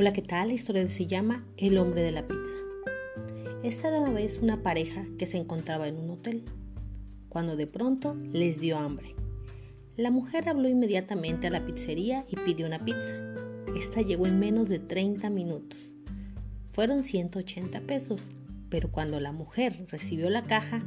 Hola, 0.00 0.12
¿qué 0.12 0.22
tal? 0.22 0.46
La 0.46 0.54
historia 0.54 0.88
se 0.88 1.08
llama 1.08 1.44
El 1.56 1.76
hombre 1.76 2.04
de 2.04 2.12
la 2.12 2.28
pizza. 2.28 2.56
Esta 3.64 3.88
era 3.88 3.98
una 3.98 4.12
vez 4.12 4.38
una 4.40 4.62
pareja 4.62 5.04
que 5.18 5.26
se 5.26 5.38
encontraba 5.38 5.88
en 5.88 5.96
un 5.96 6.10
hotel, 6.10 6.44
cuando 7.28 7.56
de 7.56 7.66
pronto 7.66 8.14
les 8.32 8.60
dio 8.60 8.78
hambre. 8.78 9.16
La 9.96 10.12
mujer 10.12 10.48
habló 10.48 10.68
inmediatamente 10.68 11.48
a 11.48 11.50
la 11.50 11.66
pizzería 11.66 12.24
y 12.30 12.36
pidió 12.36 12.68
una 12.68 12.84
pizza. 12.84 13.16
Esta 13.76 14.00
llegó 14.00 14.28
en 14.28 14.38
menos 14.38 14.68
de 14.68 14.78
30 14.78 15.30
minutos. 15.30 15.90
Fueron 16.70 17.02
180 17.02 17.80
pesos, 17.80 18.20
pero 18.68 18.92
cuando 18.92 19.18
la 19.18 19.32
mujer 19.32 19.84
recibió 19.88 20.30
la 20.30 20.44
caja, 20.44 20.80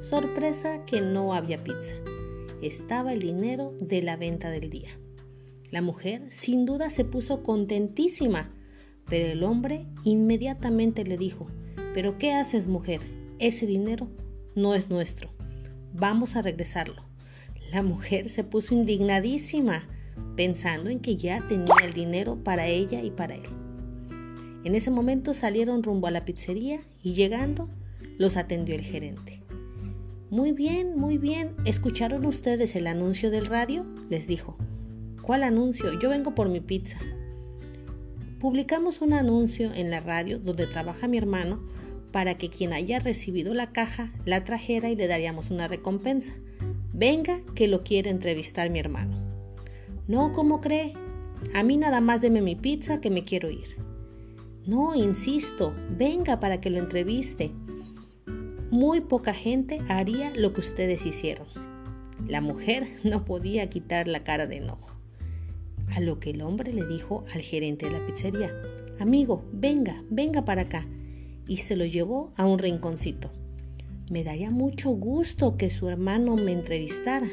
sorpresa 0.00 0.84
que 0.84 1.00
no 1.00 1.32
había 1.32 1.62
pizza. 1.62 1.94
Estaba 2.60 3.12
el 3.12 3.20
dinero 3.20 3.72
de 3.80 4.02
la 4.02 4.16
venta 4.16 4.50
del 4.50 4.68
día. 4.68 4.90
La 5.70 5.82
mujer 5.82 6.22
sin 6.30 6.64
duda 6.64 6.88
se 6.88 7.04
puso 7.04 7.42
contentísima, 7.42 8.50
pero 9.08 9.32
el 9.32 9.42
hombre 9.42 9.86
inmediatamente 10.04 11.04
le 11.04 11.16
dijo, 11.16 11.46
¿pero 11.94 12.18
qué 12.18 12.32
haces 12.32 12.66
mujer? 12.66 13.00
Ese 13.38 13.66
dinero 13.66 14.08
no 14.54 14.74
es 14.74 14.90
nuestro. 14.90 15.30
Vamos 15.94 16.36
a 16.36 16.42
regresarlo. 16.42 17.02
La 17.72 17.82
mujer 17.82 18.30
se 18.30 18.44
puso 18.44 18.74
indignadísima, 18.74 19.88
pensando 20.36 20.90
en 20.90 21.00
que 21.00 21.16
ya 21.16 21.46
tenía 21.48 21.74
el 21.84 21.92
dinero 21.92 22.42
para 22.42 22.66
ella 22.66 23.02
y 23.02 23.10
para 23.10 23.34
él. 23.34 23.48
En 24.64 24.74
ese 24.74 24.90
momento 24.90 25.34
salieron 25.34 25.82
rumbo 25.82 26.06
a 26.06 26.10
la 26.10 26.24
pizzería 26.24 26.80
y 27.02 27.14
llegando 27.14 27.68
los 28.18 28.36
atendió 28.36 28.74
el 28.74 28.82
gerente. 28.82 29.42
Muy 30.30 30.52
bien, 30.52 30.98
muy 30.98 31.16
bien. 31.16 31.54
¿Escucharon 31.64 32.26
ustedes 32.26 32.76
el 32.76 32.86
anuncio 32.86 33.30
del 33.30 33.46
radio? 33.46 33.86
les 34.10 34.26
dijo. 34.26 34.58
¿Cuál 35.22 35.42
anuncio? 35.42 35.98
Yo 35.98 36.10
vengo 36.10 36.34
por 36.34 36.48
mi 36.48 36.60
pizza. 36.60 36.98
Publicamos 38.40 39.00
un 39.00 39.14
anuncio 39.14 39.72
en 39.74 39.90
la 39.90 39.98
radio 39.98 40.38
donde 40.38 40.68
trabaja 40.68 41.08
mi 41.08 41.18
hermano 41.18 41.60
para 42.12 42.38
que 42.38 42.50
quien 42.50 42.72
haya 42.72 43.00
recibido 43.00 43.52
la 43.52 43.72
caja 43.72 44.12
la 44.24 44.44
trajera 44.44 44.90
y 44.90 44.96
le 44.96 45.08
daríamos 45.08 45.50
una 45.50 45.66
recompensa. 45.66 46.34
Venga, 46.92 47.40
que 47.56 47.66
lo 47.66 47.82
quiere 47.82 48.10
entrevistar 48.10 48.70
mi 48.70 48.78
hermano. 48.78 49.18
No, 50.06 50.32
¿cómo 50.32 50.60
cree? 50.60 50.94
A 51.52 51.64
mí 51.64 51.76
nada 51.76 52.00
más 52.00 52.20
deme 52.20 52.40
mi 52.40 52.54
pizza 52.54 53.00
que 53.00 53.10
me 53.10 53.24
quiero 53.24 53.50
ir. 53.50 53.76
No, 54.66 54.94
insisto, 54.94 55.74
venga 55.96 56.38
para 56.38 56.60
que 56.60 56.70
lo 56.70 56.78
entreviste. 56.78 57.50
Muy 58.70 59.00
poca 59.00 59.34
gente 59.34 59.80
haría 59.88 60.30
lo 60.30 60.52
que 60.52 60.60
ustedes 60.60 61.04
hicieron. 61.06 61.48
La 62.28 62.40
mujer 62.40 63.00
no 63.04 63.24
podía 63.24 63.68
quitar 63.68 64.06
la 64.06 64.22
cara 64.22 64.46
de 64.46 64.58
enojo. 64.58 64.97
A 65.94 66.00
lo 66.00 66.20
que 66.20 66.30
el 66.30 66.42
hombre 66.42 66.72
le 66.72 66.86
dijo 66.86 67.24
al 67.32 67.40
gerente 67.40 67.86
de 67.86 67.92
la 67.92 68.06
pizzería, 68.06 68.52
amigo, 68.98 69.44
venga, 69.52 70.04
venga 70.10 70.44
para 70.44 70.62
acá. 70.62 70.86
Y 71.46 71.58
se 71.58 71.76
lo 71.76 71.86
llevó 71.86 72.32
a 72.36 72.46
un 72.46 72.58
rinconcito. 72.58 73.30
Me 74.10 74.24
daría 74.24 74.50
mucho 74.50 74.90
gusto 74.90 75.56
que 75.56 75.70
su 75.70 75.88
hermano 75.88 76.36
me 76.36 76.52
entrevistara, 76.52 77.28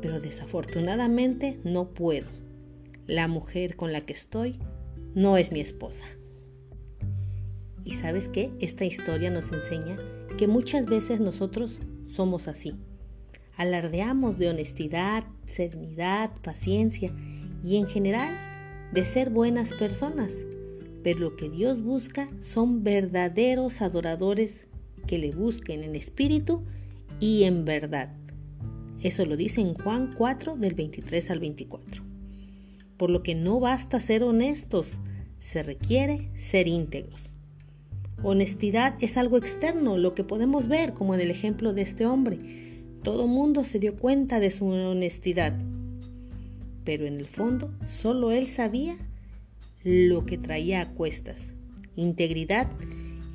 pero 0.00 0.20
desafortunadamente 0.20 1.60
no 1.64 1.90
puedo. 1.90 2.26
La 3.06 3.28
mujer 3.28 3.76
con 3.76 3.92
la 3.92 4.02
que 4.02 4.12
estoy 4.12 4.58
no 5.14 5.36
es 5.36 5.52
mi 5.52 5.60
esposa. 5.60 6.04
Y 7.84 7.94
sabes 7.94 8.28
qué? 8.28 8.52
Esta 8.60 8.84
historia 8.84 9.30
nos 9.30 9.52
enseña 9.52 9.98
que 10.38 10.46
muchas 10.46 10.86
veces 10.86 11.18
nosotros 11.20 11.78
somos 12.06 12.46
así. 12.46 12.74
Alardeamos 13.56 14.38
de 14.38 14.48
honestidad, 14.48 15.24
serenidad, 15.44 16.30
paciencia 16.42 17.12
y 17.64 17.76
en 17.76 17.86
general 17.86 18.36
de 18.92 19.04
ser 19.04 19.30
buenas 19.30 19.72
personas. 19.72 20.44
Pero 21.02 21.20
lo 21.20 21.36
que 21.36 21.48
Dios 21.48 21.82
busca 21.82 22.28
son 22.40 22.82
verdaderos 22.82 23.80
adoradores 23.80 24.66
que 25.06 25.18
le 25.18 25.30
busquen 25.30 25.82
en 25.82 25.96
espíritu 25.96 26.64
y 27.20 27.44
en 27.44 27.64
verdad. 27.64 28.14
Eso 29.02 29.24
lo 29.24 29.36
dice 29.36 29.60
en 29.60 29.74
Juan 29.74 30.12
4 30.14 30.56
del 30.56 30.74
23 30.74 31.30
al 31.30 31.40
24. 31.40 32.02
Por 32.96 33.10
lo 33.10 33.22
que 33.22 33.34
no 33.34 33.60
basta 33.60 34.00
ser 34.00 34.22
honestos, 34.22 35.00
se 35.38 35.62
requiere 35.62 36.30
ser 36.36 36.68
íntegros. 36.68 37.32
Honestidad 38.22 38.94
es 39.00 39.16
algo 39.16 39.38
externo, 39.38 39.96
lo 39.96 40.14
que 40.14 40.22
podemos 40.22 40.68
ver 40.68 40.92
como 40.92 41.14
en 41.14 41.22
el 41.22 41.30
ejemplo 41.30 41.72
de 41.72 41.80
este 41.80 42.04
hombre. 42.04 42.38
Todo 43.02 43.26
mundo 43.26 43.64
se 43.64 43.78
dio 43.78 43.96
cuenta 43.96 44.38
de 44.38 44.50
su 44.50 44.66
honestidad, 44.66 45.58
pero 46.84 47.06
en 47.06 47.18
el 47.18 47.26
fondo 47.26 47.72
solo 47.88 48.32
él 48.32 48.46
sabía 48.46 48.96
lo 49.82 50.26
que 50.26 50.38
traía 50.38 50.82
a 50.82 50.90
cuestas. 50.90 51.52
Integridad 51.96 52.70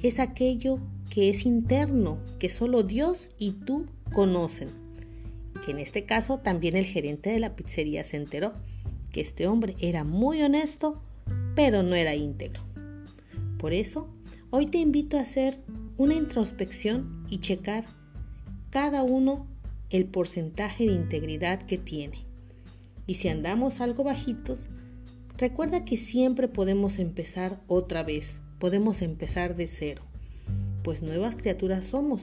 es 0.02 0.20
aquello 0.20 0.80
que 1.10 1.30
es 1.30 1.46
interno, 1.46 2.20
que 2.40 2.50
solo 2.50 2.84
Dios 2.84 3.30
y 3.38 3.52
tú 3.52 3.88
conocen. 4.12 4.70
Que 5.66 5.72
en 5.72 5.80
este 5.80 6.06
caso 6.06 6.40
también 6.40 6.76
el 6.76 6.86
gerente 6.86 7.30
de 7.30 7.40
la 7.40 7.56
pizzería 7.56 8.04
se 8.04 8.18
enteró 8.18 8.54
que 9.12 9.22
este 9.22 9.48
hombre 9.48 9.76
era 9.80 10.04
muy 10.04 10.42
honesto, 10.42 11.02
pero 11.56 11.84
no 11.84 11.96
era 11.96 12.16
íntegro. 12.16 12.62
Por 13.58 13.74
eso, 13.74 14.10
hoy 14.50 14.68
te 14.68 14.78
invito 14.78 15.18
a 15.18 15.22
hacer 15.22 15.60
una 15.98 16.14
introspección 16.14 17.26
y 17.30 17.40
checar 17.40 17.86
cada 18.70 19.04
uno 19.04 19.48
el 19.90 20.06
porcentaje 20.06 20.86
de 20.86 20.92
integridad 20.92 21.62
que 21.64 21.78
tiene. 21.78 22.26
Y 23.08 23.16
si 23.16 23.30
andamos 23.30 23.82
algo 23.82 24.04
bajitos, 24.04 24.70
recuerda 25.38 25.86
que 25.86 25.98
siempre 25.98 26.48
podemos 26.48 27.00
empezar 27.00 27.62
otra 27.68 28.04
vez, 28.04 28.42
podemos 28.60 29.02
empezar 29.02 29.56
de 29.56 29.68
cero, 29.68 30.04
pues 30.84 31.02
nuevas 31.02 31.36
criaturas 31.36 31.86
somos. 31.86 32.22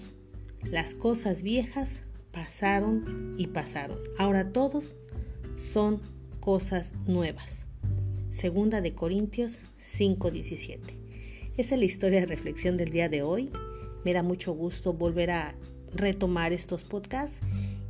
Las 0.63 0.95
cosas 0.95 1.43
viejas 1.43 2.03
pasaron 2.33 3.35
y 3.39 3.49
pasaron. 3.49 3.99
Ahora 4.19 4.53
todos 4.53 4.95
son 5.57 6.01
cosas 6.41 6.93
nuevas. 7.07 7.67
Segunda 8.31 8.81
de 8.81 8.95
Corintios 8.95 9.63
5:17. 9.81 10.79
Esa 11.57 11.75
es 11.75 11.79
la 11.79 11.85
historia 11.85 12.21
de 12.21 12.27
reflexión 12.27 12.77
del 12.77 12.91
día 12.91 13.09
de 13.09 13.23
hoy. 13.23 13.51
Me 14.05 14.13
da 14.13 14.23
mucho 14.23 14.53
gusto 14.55 14.95
volver 14.95 15.31
a 15.31 15.55
retomar 15.95 16.53
estos 16.53 16.85
podcasts 16.85 17.41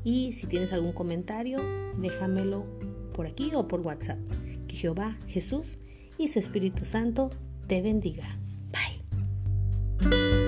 y 0.04 0.32
si 0.32 0.46
tienes 0.46 0.72
algún 0.72 0.92
comentario, 0.92 1.60
déjamelo 1.98 2.66
por 3.14 3.26
aquí 3.26 3.52
o 3.54 3.68
por 3.68 3.80
WhatsApp. 3.80 4.18
Que 4.66 4.76
Jehová, 4.76 5.16
Jesús 5.28 5.78
y 6.18 6.28
su 6.28 6.38
Espíritu 6.38 6.84
Santo 6.84 7.30
te 7.66 7.82
bendiga. 7.82 8.26
Bye. 8.72 10.41